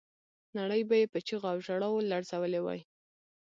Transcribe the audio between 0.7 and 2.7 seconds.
به یې په چیغو او ژړاو لړزولې